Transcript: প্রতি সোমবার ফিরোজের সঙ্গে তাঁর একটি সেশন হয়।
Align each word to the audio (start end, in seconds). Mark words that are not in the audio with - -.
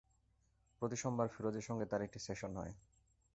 প্রতি 0.81 0.95
সোমবার 0.95 1.27
ফিরোজের 1.27 1.61
সঙ্গে 1.61 1.85
তাঁর 1.85 2.01
একটি 2.01 2.19
সেশন 2.19 2.51
হয়। 2.55 2.73